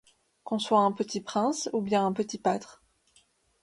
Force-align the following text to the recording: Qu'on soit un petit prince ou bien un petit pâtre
Qu'on 0.43 0.57
soit 0.57 0.79
un 0.79 0.91
petit 0.91 1.21
prince 1.21 1.69
ou 1.73 1.81
bien 1.83 2.03
un 2.03 2.11
petit 2.11 2.39
pâtre 2.39 2.81